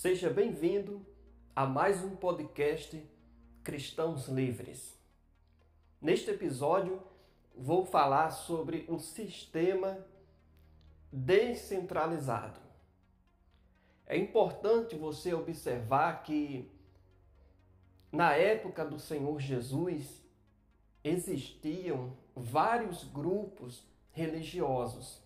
Seja 0.00 0.30
bem-vindo 0.30 1.04
a 1.54 1.66
mais 1.66 2.02
um 2.02 2.16
podcast 2.16 3.06
Cristãos 3.62 4.28
Livres. 4.28 4.98
Neste 6.00 6.30
episódio, 6.30 7.02
vou 7.54 7.84
falar 7.84 8.30
sobre 8.30 8.86
um 8.88 8.98
sistema 8.98 10.02
descentralizado. 11.12 12.58
É 14.06 14.16
importante 14.16 14.96
você 14.96 15.34
observar 15.34 16.22
que 16.22 16.72
na 18.10 18.32
época 18.32 18.86
do 18.86 18.98
Senhor 18.98 19.38
Jesus 19.38 20.24
existiam 21.04 22.16
vários 22.34 23.04
grupos 23.04 23.84
religiosos. 24.12 25.22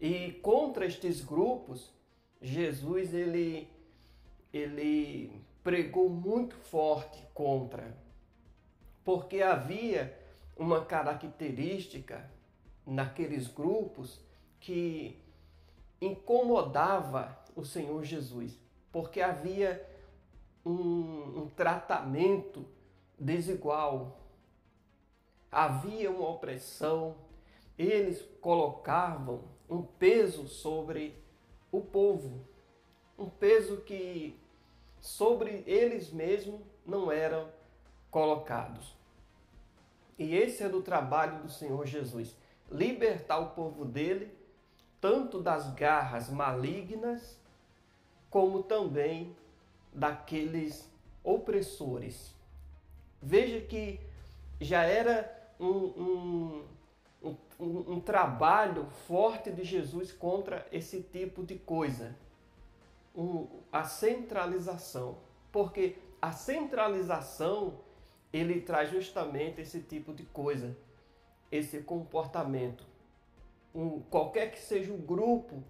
E 0.00 0.32
contra 0.42 0.86
estes 0.86 1.20
grupos 1.20 1.99
Jesus 2.40 3.12
ele 3.14 3.68
ele 4.52 5.44
pregou 5.62 6.08
muito 6.08 6.56
forte 6.56 7.22
contra, 7.32 7.96
porque 9.04 9.42
havia 9.42 10.16
uma 10.56 10.84
característica 10.84 12.28
naqueles 12.86 13.46
grupos 13.46 14.20
que 14.58 15.22
incomodava 16.00 17.38
o 17.54 17.64
Senhor 17.64 18.04
Jesus, 18.04 18.58
porque 18.90 19.20
havia 19.20 19.86
um, 20.64 21.42
um 21.42 21.48
tratamento 21.48 22.66
desigual, 23.18 24.18
havia 25.50 26.10
uma 26.10 26.28
opressão, 26.28 27.16
eles 27.78 28.22
colocavam 28.40 29.44
um 29.68 29.82
peso 29.82 30.48
sobre 30.48 31.14
o 31.70 31.80
povo, 31.80 32.40
um 33.18 33.28
peso 33.28 33.78
que 33.78 34.38
sobre 35.00 35.62
eles 35.66 36.10
mesmos 36.12 36.60
não 36.86 37.10
eram 37.10 37.48
colocados. 38.10 38.96
E 40.18 40.34
esse 40.34 40.62
é 40.62 40.68
do 40.68 40.82
trabalho 40.82 41.42
do 41.42 41.50
Senhor 41.50 41.86
Jesus, 41.86 42.36
libertar 42.70 43.38
o 43.38 43.50
povo 43.50 43.84
dele 43.84 44.30
tanto 45.00 45.40
das 45.40 45.72
garras 45.72 46.28
malignas 46.28 47.38
como 48.28 48.62
também 48.62 49.34
daqueles 49.92 50.88
opressores. 51.24 52.34
Veja 53.20 53.60
que 53.60 53.98
já 54.60 54.82
era 54.82 55.52
um, 55.58 55.66
um 55.66 56.64
um, 57.22 57.36
um, 57.94 58.00
trabalho 58.00 58.86
forte 59.06 59.50
de 59.50 59.64
Jesus 59.64 60.10
contra 60.12 60.66
esse 60.72 61.02
tipo 61.02 61.44
de 61.44 61.56
coisa. 61.56 62.16
A 63.70 63.84
centralização. 63.84 65.18
Porque 65.52 65.96
a 66.22 66.32
centralização 66.32 67.80
ele 68.32 68.60
traz 68.60 68.90
justamente 68.90 69.60
esse 69.60 69.80
tipo 69.80 70.12
de 70.12 70.22
coisa, 70.24 70.76
esse 71.50 71.80
comportamento. 71.82 72.84
Um, 73.74 74.00
qualquer 74.02 74.52
que 74.52 74.60
seja 74.60 74.92
o 74.92 74.98
grupo, 74.98 75.62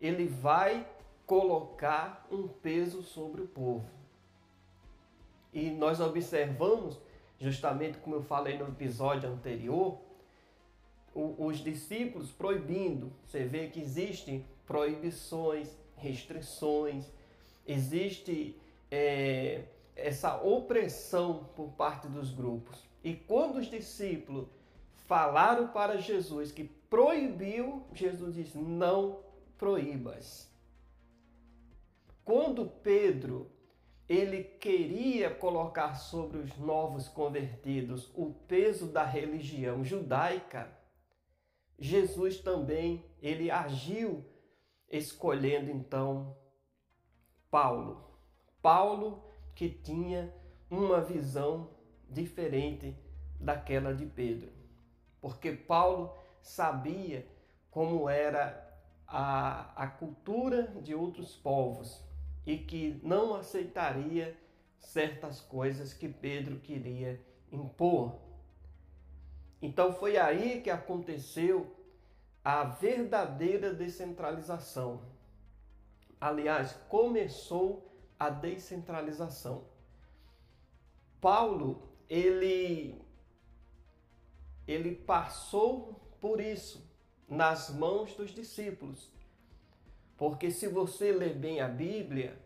ele 0.00 0.26
vai 0.26 0.86
colocar 1.26 2.26
um 2.30 2.48
peso 2.48 3.02
sobre 3.02 3.42
o 3.42 3.46
povo. 3.46 3.88
E 5.52 5.70
nós 5.70 6.00
observamos, 6.00 6.98
justamente 7.38 7.98
como 7.98 8.16
eu 8.16 8.22
falei 8.22 8.56
no 8.58 8.68
episódio 8.68 9.28
anterior, 9.28 9.98
os 11.18 11.58
discípulos 11.58 12.30
proibindo. 12.30 13.12
Você 13.26 13.44
vê 13.44 13.68
que 13.68 13.80
existem 13.80 14.44
proibições, 14.66 15.68
restrições, 15.96 17.06
existe 17.66 18.56
é, 18.90 19.64
essa 19.96 20.40
opressão 20.42 21.48
por 21.56 21.70
parte 21.72 22.06
dos 22.08 22.30
grupos. 22.30 22.78
E 23.02 23.14
quando 23.14 23.56
os 23.56 23.66
discípulos 23.66 24.46
falaram 25.06 25.68
para 25.68 25.98
Jesus 25.98 26.52
que 26.52 26.64
proibiu, 26.64 27.82
Jesus 27.92 28.34
disse: 28.34 28.58
não 28.58 29.20
proíbas. 29.56 30.48
Quando 32.24 32.66
Pedro 32.66 33.50
ele 34.08 34.42
queria 34.42 35.28
colocar 35.28 35.94
sobre 35.94 36.38
os 36.38 36.56
novos 36.56 37.08
convertidos 37.08 38.10
o 38.14 38.32
peso 38.46 38.86
da 38.86 39.04
religião 39.04 39.84
judaica, 39.84 40.77
Jesus 41.78 42.40
também, 42.40 43.04
ele 43.22 43.50
agiu 43.50 44.24
escolhendo 44.90 45.70
então 45.70 46.36
Paulo. 47.50 48.18
Paulo 48.60 49.22
que 49.54 49.68
tinha 49.68 50.32
uma 50.70 51.00
visão 51.00 51.70
diferente 52.08 52.96
daquela 53.38 53.94
de 53.94 54.06
Pedro. 54.06 54.50
Porque 55.20 55.52
Paulo 55.52 56.14
sabia 56.42 57.26
como 57.70 58.08
era 58.08 58.68
a, 59.06 59.72
a 59.84 59.86
cultura 59.86 60.64
de 60.82 60.94
outros 60.94 61.34
povos 61.36 62.02
e 62.46 62.58
que 62.58 63.00
não 63.02 63.34
aceitaria 63.34 64.36
certas 64.78 65.40
coisas 65.40 65.92
que 65.92 66.08
Pedro 66.08 66.58
queria 66.60 67.20
impor. 67.50 68.18
Então 69.60 69.92
foi 69.92 70.16
aí 70.16 70.60
que 70.60 70.70
aconteceu 70.70 71.74
a 72.44 72.64
verdadeira 72.64 73.74
descentralização. 73.74 75.02
Aliás, 76.20 76.72
começou 76.88 77.92
a 78.18 78.30
descentralização. 78.30 79.64
Paulo, 81.20 81.82
ele 82.08 83.00
ele 84.66 84.94
passou 84.94 86.00
por 86.20 86.40
isso 86.40 86.86
nas 87.28 87.70
mãos 87.70 88.14
dos 88.14 88.30
discípulos. 88.30 89.10
Porque 90.16 90.50
se 90.50 90.68
você 90.68 91.12
ler 91.12 91.34
bem 91.34 91.60
a 91.60 91.68
Bíblia 91.68 92.38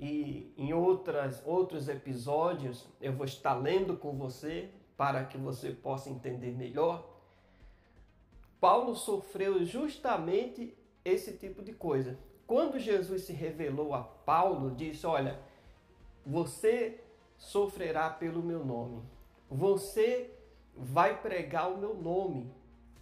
e 0.00 0.52
em 0.56 0.72
outras 0.72 1.42
outros 1.46 1.88
episódios 1.88 2.88
eu 3.00 3.12
vou 3.12 3.26
estar 3.26 3.54
lendo 3.54 3.96
com 3.96 4.16
você 4.16 4.70
para 4.96 5.24
que 5.24 5.36
você 5.36 5.70
possa 5.70 6.10
entender 6.10 6.52
melhor, 6.52 7.08
Paulo 8.60 8.94
sofreu 8.94 9.64
justamente 9.64 10.76
esse 11.04 11.36
tipo 11.36 11.62
de 11.62 11.72
coisa. 11.72 12.18
Quando 12.46 12.78
Jesus 12.78 13.22
se 13.22 13.32
revelou 13.32 13.94
a 13.94 14.02
Paulo, 14.02 14.74
disse: 14.74 15.06
Olha, 15.06 15.40
você 16.24 17.00
sofrerá 17.36 18.08
pelo 18.10 18.42
meu 18.42 18.64
nome, 18.64 19.02
você 19.50 20.30
vai 20.76 21.20
pregar 21.20 21.72
o 21.72 21.78
meu 21.78 21.94
nome, 21.94 22.52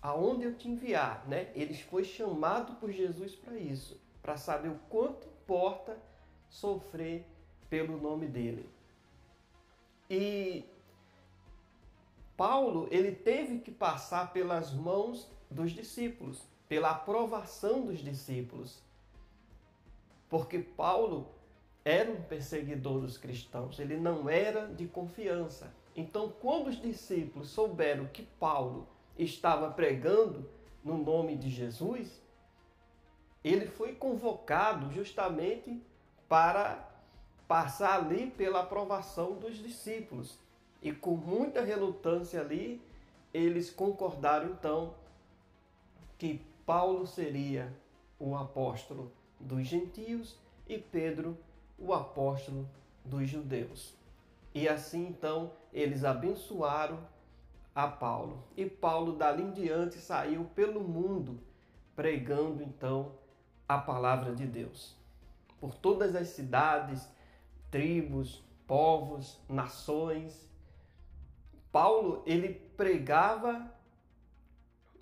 aonde 0.01 0.45
eu 0.45 0.57
te 0.57 0.69
enviar, 0.69 1.27
né? 1.28 1.51
Ele 1.55 1.75
foi 1.75 2.05
chamado 2.05 2.75
por 2.77 2.91
Jesus 2.91 3.34
para 3.34 3.57
isso, 3.57 4.01
para 4.22 4.37
saber 4.37 4.69
o 4.69 4.81
quanto 4.89 5.28
importa 5.28 5.99
sofrer 6.49 7.27
pelo 7.69 8.01
nome 8.01 8.27
dele. 8.27 8.69
E 10.09 10.65
Paulo, 12.41 12.89
ele 12.91 13.12
teve 13.12 13.59
que 13.59 13.71
passar 13.71 14.33
pelas 14.33 14.73
mãos 14.73 15.31
dos 15.51 15.73
discípulos, 15.73 16.43
pela 16.67 16.93
aprovação 16.93 17.84
dos 17.84 17.99
discípulos. 17.99 18.83
Porque 20.27 20.61
Paulo 20.61 21.28
era 21.84 22.11
um 22.11 22.23
perseguidor 22.23 23.03
dos 23.03 23.19
cristãos, 23.19 23.78
ele 23.78 23.99
não 23.99 24.27
era 24.27 24.69
de 24.69 24.87
confiança. 24.87 25.71
Então, 25.95 26.33
quando 26.41 26.69
os 26.69 26.81
discípulos 26.81 27.51
souberam 27.51 28.06
que 28.06 28.23
Paulo 28.23 28.89
estava 29.19 29.71
pregando 29.71 30.49
no 30.83 30.97
nome 30.97 31.37
de 31.37 31.51
Jesus, 31.51 32.22
ele 33.45 33.66
foi 33.66 33.95
convocado 33.95 34.91
justamente 34.92 35.78
para 36.27 36.89
passar 37.47 37.97
ali 37.97 38.31
pela 38.31 38.60
aprovação 38.60 39.34
dos 39.34 39.59
discípulos. 39.59 40.39
E 40.82 40.92
com 40.92 41.16
muita 41.16 41.62
relutância 41.62 42.41
ali, 42.41 42.80
eles 43.32 43.71
concordaram 43.71 44.50
então 44.50 44.94
que 46.18 46.41
Paulo 46.66 47.06
seria 47.06 47.72
o 48.18 48.36
apóstolo 48.36 49.10
dos 49.38 49.66
gentios 49.66 50.36
e 50.68 50.78
Pedro 50.78 51.36
o 51.78 51.92
apóstolo 51.92 52.68
dos 53.04 53.28
judeus. 53.28 53.94
E 54.54 54.68
assim 54.68 55.06
então 55.06 55.53
eles 55.72 56.04
abençoaram 56.04 56.98
a 57.74 57.86
Paulo. 57.86 58.42
E 58.56 58.66
Paulo 58.66 59.12
dali 59.12 59.42
em 59.42 59.53
diante 59.53 59.98
saiu 59.98 60.44
pelo 60.54 60.80
mundo 60.80 61.41
pregando 61.94 62.62
então 62.62 63.12
a 63.68 63.78
palavra 63.78 64.34
de 64.34 64.47
Deus. 64.47 64.97
Por 65.60 65.74
todas 65.74 66.16
as 66.16 66.28
cidades, 66.28 67.09
tribos, 67.71 68.42
povos, 68.66 69.38
nações, 69.48 70.50
Paulo 71.72 72.22
ele 72.27 72.55
pregava 72.77 73.72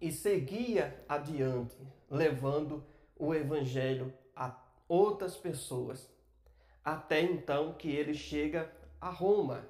e 0.00 0.12
seguia 0.12 1.04
adiante, 1.08 1.76
levando 2.10 2.84
o 3.16 3.34
evangelho 3.34 4.12
a 4.34 4.56
outras 4.88 5.36
pessoas. 5.36 6.08
até 6.84 7.20
então 7.20 7.74
que 7.74 7.90
ele 7.90 8.14
chega 8.14 8.72
a 8.98 9.10
Roma. 9.10 9.68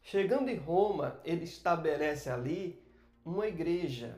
Chegando 0.00 0.48
em 0.48 0.56
Roma, 0.56 1.20
ele 1.24 1.42
estabelece 1.42 2.30
ali 2.30 2.80
uma 3.24 3.48
igreja. 3.48 4.16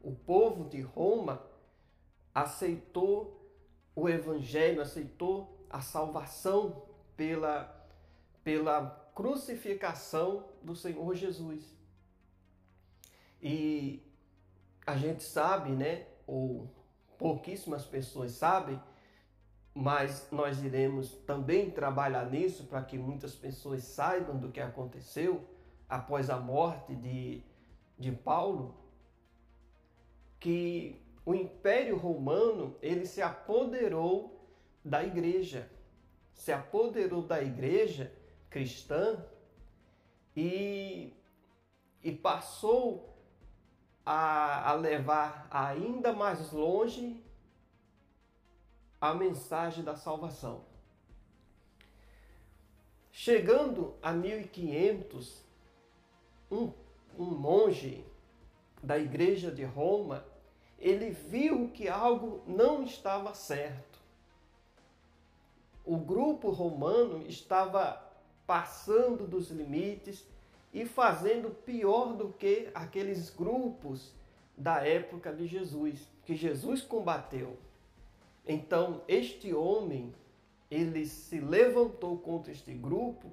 O 0.00 0.12
povo 0.12 0.68
de 0.68 0.80
Roma 0.80 1.46
aceitou 2.34 3.40
o 3.94 4.08
evangelho, 4.08 4.82
aceitou 4.82 5.64
a 5.70 5.80
salvação 5.80 6.82
pela, 7.16 7.88
pela 8.42 9.01
crucificação 9.14 10.48
do 10.62 10.74
Senhor 10.74 11.14
Jesus. 11.14 11.64
E 13.40 14.02
a 14.86 14.96
gente 14.96 15.22
sabe, 15.22 15.70
né, 15.70 16.06
ou 16.26 16.70
pouquíssimas 17.18 17.84
pessoas 17.84 18.32
sabem, 18.32 18.80
mas 19.74 20.28
nós 20.30 20.62
iremos 20.62 21.12
também 21.26 21.70
trabalhar 21.70 22.30
nisso 22.30 22.64
para 22.64 22.82
que 22.82 22.98
muitas 22.98 23.34
pessoas 23.34 23.84
saibam 23.84 24.38
do 24.38 24.50
que 24.50 24.60
aconteceu 24.60 25.44
após 25.88 26.30
a 26.30 26.36
morte 26.36 26.94
de, 26.94 27.42
de 27.98 28.12
Paulo, 28.12 28.76
que 30.38 31.00
o 31.24 31.34
Império 31.34 31.96
Romano 31.96 32.76
ele 32.82 33.06
se 33.06 33.22
apoderou 33.22 34.48
da 34.84 35.02
igreja, 35.04 35.70
se 36.34 36.52
apoderou 36.52 37.22
da 37.22 37.42
igreja 37.42 38.12
cristã 38.52 39.18
e, 40.36 41.12
e 42.04 42.12
passou 42.12 43.16
a, 44.04 44.70
a 44.70 44.74
levar 44.74 45.48
ainda 45.50 46.12
mais 46.12 46.52
longe 46.52 47.24
a 49.00 49.14
mensagem 49.14 49.82
da 49.82 49.96
salvação. 49.96 50.64
Chegando 53.10 53.94
a 54.02 54.12
1500, 54.12 55.42
um, 56.50 56.72
um 57.18 57.24
monge 57.24 58.04
da 58.82 58.98
igreja 58.98 59.50
de 59.50 59.64
Roma, 59.64 60.24
ele 60.78 61.10
viu 61.10 61.70
que 61.70 61.88
algo 61.88 62.42
não 62.46 62.82
estava 62.82 63.34
certo. 63.34 64.00
O 65.84 65.96
grupo 65.96 66.50
romano 66.50 67.26
estava 67.26 68.11
passando 68.52 69.26
dos 69.26 69.48
limites 69.50 70.26
e 70.74 70.84
fazendo 70.84 71.48
pior 71.48 72.14
do 72.14 72.34
que 72.34 72.68
aqueles 72.74 73.30
grupos 73.30 74.12
da 74.54 74.86
época 74.86 75.32
de 75.32 75.46
Jesus, 75.46 76.06
que 76.26 76.36
Jesus 76.36 76.82
combateu. 76.82 77.56
Então, 78.46 79.00
este 79.08 79.54
homem, 79.54 80.14
ele 80.70 81.06
se 81.06 81.40
levantou 81.40 82.18
contra 82.18 82.52
este 82.52 82.74
grupo 82.74 83.30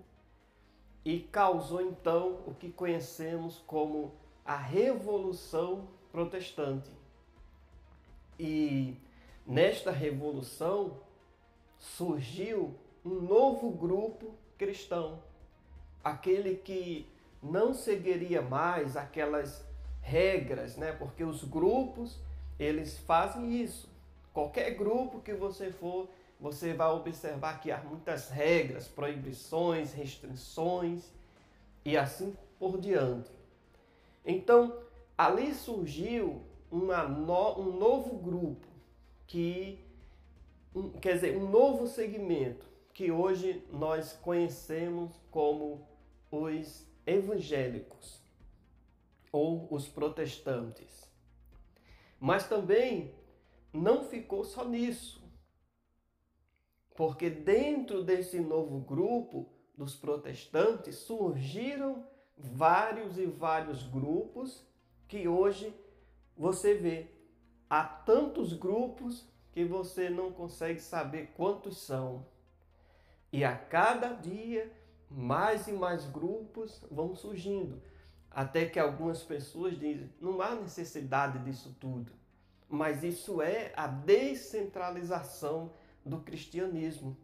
e 1.03 1.19
causou 1.19 1.81
então 1.81 2.39
o 2.47 2.53
que 2.53 2.71
conhecemos 2.71 3.61
como 3.67 4.13
a 4.45 4.55
Revolução 4.55 5.89
Protestante. 6.13 6.89
E 8.39 8.95
nesta 9.45 9.91
revolução 9.91 11.01
surgiu 11.77 12.73
um 13.03 13.15
novo 13.15 13.69
grupo 13.69 14.33
cristão, 14.59 15.23
aquele 16.03 16.55
que 16.55 17.07
não 17.41 17.73
seguiria 17.73 18.41
mais 18.41 18.97
aquelas 18.97 19.65
regras, 20.01 20.75
né? 20.75 20.91
Porque 20.91 21.23
os 21.23 21.45
grupos, 21.45 22.19
eles 22.59 22.97
fazem 22.99 23.61
isso. 23.61 23.89
Qualquer 24.33 24.71
grupo 24.71 25.21
que 25.21 25.33
você 25.33 25.71
for, 25.71 26.09
você 26.39 26.73
vai 26.73 26.89
observar 26.89 27.61
que 27.61 27.71
há 27.71 27.77
muitas 27.77 28.29
regras, 28.29 28.87
proibições, 28.87 29.93
restrições 29.93 31.09
e 31.85 31.97
assim 31.97 32.35
por 32.59 32.79
diante. 32.79 33.31
Então, 34.25 34.77
ali 35.17 35.53
surgiu 35.53 36.41
no, 36.69 37.59
um 37.59 37.77
novo 37.77 38.17
grupo 38.17 38.67
que 39.25 39.79
um, 40.75 40.89
quer 40.91 41.13
dizer, 41.13 41.37
um 41.37 41.49
novo 41.49 41.87
segmento 41.87 42.68
que 42.99 43.13
hoje 43.13 43.65
nós 43.71 44.11
conhecemos 44.11 45.15
como 45.31 45.87
os 46.29 46.85
evangélicos 47.05 48.21
ou 49.31 49.73
os 49.73 49.87
protestantes. 49.87 51.09
Mas 52.19 52.49
também 52.49 53.15
não 53.71 54.03
ficou 54.03 54.43
só 54.43 54.65
nisso. 54.65 55.23
Porque 56.93 57.29
dentro 57.29 58.03
desse 58.03 58.37
novo 58.41 58.81
grupo 58.81 59.49
dos 59.77 59.95
protestantes 59.95 60.97
surgiram 60.97 62.05
vários 62.37 63.17
e 63.17 63.25
vários 63.25 63.81
grupos 63.81 64.61
que 65.07 65.25
hoje 65.25 65.73
você 66.35 66.73
vê. 66.73 67.07
Há 67.69 67.81
tantos 67.85 68.51
grupos 68.51 69.25
que 69.53 69.63
você 69.63 70.09
não 70.09 70.33
consegue 70.33 70.81
saber 70.81 71.27
quantos 71.27 71.77
são. 71.77 72.27
E 73.31 73.43
a 73.43 73.55
cada 73.55 74.13
dia 74.13 74.71
mais 75.09 75.67
e 75.67 75.71
mais 75.71 76.05
grupos 76.05 76.83
vão 76.91 77.15
surgindo, 77.15 77.81
até 78.29 78.65
que 78.65 78.79
algumas 78.79 79.23
pessoas 79.23 79.77
dizem: 79.77 80.09
não 80.19 80.41
há 80.41 80.55
necessidade 80.55 81.39
disso 81.39 81.75
tudo. 81.79 82.11
Mas 82.67 83.03
isso 83.03 83.41
é 83.41 83.73
a 83.75 83.87
descentralização 83.87 85.73
do 86.05 86.19
cristianismo. 86.19 87.17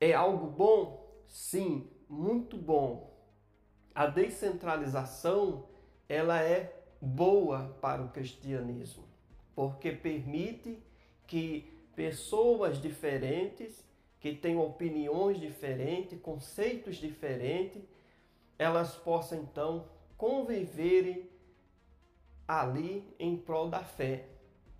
É 0.00 0.14
algo 0.14 0.46
bom? 0.46 1.22
Sim, 1.28 1.90
muito 2.08 2.56
bom. 2.56 3.14
A 3.94 4.06
descentralização, 4.06 5.68
ela 6.08 6.42
é 6.42 6.82
boa 7.00 7.76
para 7.80 8.02
o 8.02 8.08
cristianismo, 8.08 9.04
porque 9.54 9.92
permite 9.92 10.82
que 11.26 11.70
pessoas 11.94 12.80
diferentes, 12.80 13.84
que 14.24 14.34
têm 14.34 14.56
opiniões 14.56 15.38
diferentes, 15.38 16.18
conceitos 16.18 16.96
diferentes, 16.96 17.82
elas 18.58 18.96
possam 18.96 19.42
então 19.42 19.86
conviverem 20.16 21.28
ali 22.48 23.06
em 23.18 23.36
prol 23.36 23.68
da 23.68 23.84
fé. 23.84 24.26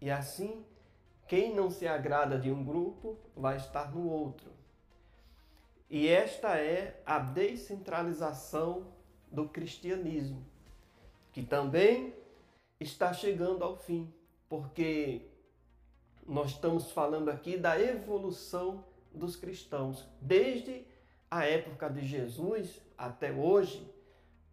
E 0.01 0.11
assim, 0.11 0.65
quem 1.29 1.55
não 1.55 1.69
se 1.71 1.87
agrada 1.87 2.39
de 2.39 2.51
um 2.51 2.65
grupo 2.65 3.19
vai 3.37 3.59
estar 3.59 3.95
no 3.95 4.09
outro. 4.09 4.51
E 5.91 6.09
esta 6.09 6.57
é 6.59 7.03
a 7.05 7.19
descentralização 7.19 8.95
do 9.31 9.47
cristianismo, 9.47 10.43
que 11.35 11.43
também 11.43 12.15
está 12.81 13.13
chegando 13.13 13.63
ao 13.63 13.77
fim, 13.77 14.11
porque 14.49 15.29
nós 16.27 16.53
estamos 16.53 16.91
falando 16.93 17.29
aqui 17.29 17.59
da 17.59 17.79
evolução 17.79 18.83
dos 19.15 19.37
cristãos. 19.37 20.07
Desde 20.21 20.85
a 21.31 21.45
época 21.45 21.89
de 21.89 22.05
Jesus 22.05 22.81
até 22.99 23.33
hoje, 23.33 23.91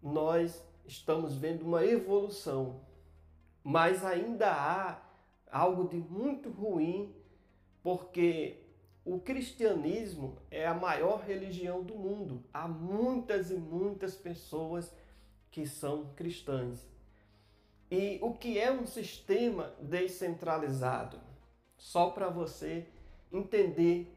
nós 0.02 0.64
estamos 0.86 1.36
vendo 1.36 1.64
uma 1.64 1.86
evolução 1.86 2.82
mas 3.64 4.04
ainda 4.04 4.52
há 4.52 5.00
algo 5.52 5.88
de 5.88 5.98
muito 5.98 6.50
ruim, 6.50 7.14
porque 7.84 8.58
o 9.06 9.20
cristianismo 9.20 10.38
é 10.50 10.66
a 10.66 10.74
maior 10.74 11.22
religião 11.22 11.84
do 11.84 11.96
mundo. 11.96 12.44
Há 12.54 12.68
muitas 12.68 13.52
e 13.52 13.56
muitas 13.56 14.16
pessoas 14.16 14.94
que 15.50 15.66
são 15.68 16.14
cristãs. 16.16 16.88
E 17.90 18.20
o 18.22 18.34
que 18.34 18.58
é 18.58 18.72
um 18.72 18.86
sistema 18.86 19.74
descentralizado? 19.80 21.20
Só 21.78 22.10
para 22.12 22.30
você 22.30 22.88
entender 23.32 24.16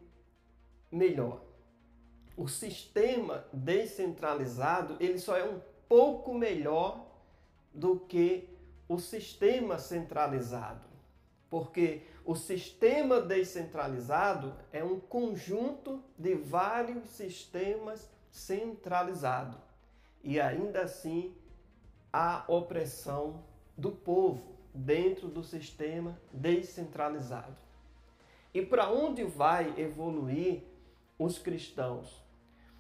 melhor. 0.95 1.43
O 2.37 2.49
sistema 2.49 3.45
descentralizado, 3.53 4.97
ele 5.01 5.19
só 5.19 5.37
é 5.37 5.45
um 5.45 5.61
pouco 5.89 6.35
melhor 6.35 7.07
do 7.73 7.99
que 7.99 8.49
o 8.89 8.99
sistema 8.99 9.79
centralizado. 9.79 10.87
Porque 11.51 12.03
o 12.25 12.35
sistema 12.35 13.21
descentralizado 13.21 14.55
é 14.73 14.83
um 14.83 14.99
conjunto 14.99 16.03
de 16.19 16.35
vários 16.35 17.09
sistemas 17.11 18.11
centralizados. 18.31 19.61
E 20.23 20.41
ainda 20.41 20.83
assim 20.83 21.35
há 22.13 22.45
opressão 22.49 23.45
do 23.77 23.93
povo 23.93 24.55
dentro 24.75 25.29
do 25.29 25.45
sistema 25.45 26.19
descentralizado. 26.33 27.57
E 28.53 28.63
para 28.63 28.91
onde 28.91 29.25
vai 29.25 29.75
evoluir 29.79 30.63
os 31.19 31.39
cristãos? 31.39 32.23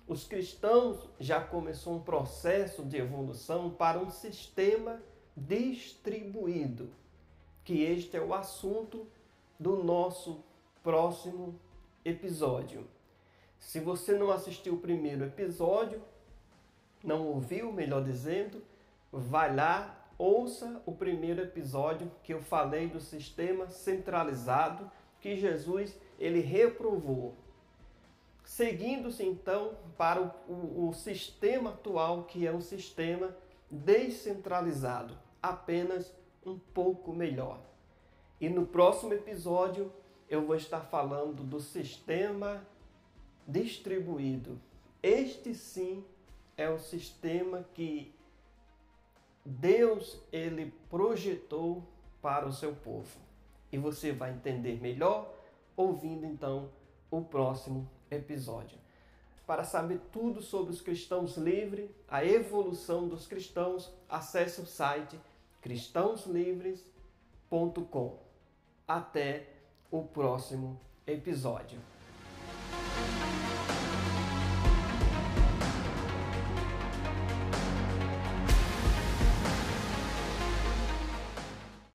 Os 0.06 0.24
cristãos 0.24 1.08
já 1.18 1.40
começou 1.40 1.94
um 1.94 2.02
processo 2.02 2.84
de 2.84 2.98
evolução 2.98 3.70
para 3.70 3.98
um 3.98 4.10
sistema 4.10 5.02
distribuído, 5.36 6.90
que 7.64 7.82
este 7.82 8.16
é 8.16 8.20
o 8.20 8.34
assunto 8.34 9.06
do 9.58 9.82
nosso 9.82 10.44
próximo 10.82 11.58
episódio. 12.04 12.86
Se 13.58 13.80
você 13.80 14.12
não 14.12 14.30
assistiu 14.30 14.74
o 14.74 14.80
primeiro 14.80 15.24
episódio, 15.24 16.02
não 17.02 17.26
ouviu, 17.26 17.72
melhor 17.72 18.04
dizendo, 18.04 18.62
vai 19.10 19.54
lá, 19.54 20.06
ouça 20.18 20.82
o 20.84 20.92
primeiro 20.92 21.40
episódio 21.40 22.10
que 22.22 22.34
eu 22.34 22.42
falei 22.42 22.88
do 22.88 23.00
sistema 23.00 23.70
centralizado 23.70 24.90
que 25.20 25.36
Jesus 25.36 25.98
ele 26.18 26.40
reprovou. 26.40 27.34
Seguindo-se 28.44 29.24
então 29.24 29.74
para 29.96 30.20
o, 30.20 30.52
o, 30.52 30.88
o 30.88 30.92
sistema 30.92 31.70
atual, 31.70 32.24
que 32.24 32.46
é 32.46 32.52
um 32.52 32.60
sistema 32.60 33.34
descentralizado, 33.70 35.16
apenas 35.42 36.14
um 36.44 36.58
pouco 36.58 37.12
melhor. 37.12 37.58
E 38.40 38.48
no 38.48 38.66
próximo 38.66 39.14
episódio 39.14 39.90
eu 40.28 40.46
vou 40.46 40.56
estar 40.56 40.80
falando 40.80 41.42
do 41.42 41.58
sistema 41.58 42.66
distribuído. 43.48 44.60
Este 45.02 45.54
sim 45.54 46.04
é 46.56 46.68
o 46.68 46.78
sistema 46.78 47.64
que 47.74 48.14
Deus 49.44 50.20
ele 50.32 50.72
projetou 50.88 51.82
para 52.20 52.46
o 52.46 52.52
seu 52.52 52.74
povo. 52.74 53.18
E 53.70 53.78
você 53.78 54.12
vai 54.12 54.32
entender 54.32 54.80
melhor 54.80 55.32
ouvindo 55.76 56.24
então 56.24 56.70
o 57.10 57.20
próximo 57.22 57.88
episódio. 58.14 58.78
Para 59.46 59.64
saber 59.64 60.00
tudo 60.10 60.40
sobre 60.40 60.72
os 60.72 60.80
cristãos 60.80 61.36
livres, 61.36 61.90
a 62.08 62.24
evolução 62.24 63.06
dos 63.06 63.26
cristãos, 63.26 63.92
acesse 64.08 64.58
o 64.60 64.66
site 64.66 65.20
cristãoslivres.com. 65.60 68.18
Até 68.88 69.50
o 69.90 70.02
próximo 70.02 70.80
episódio. 71.06 71.93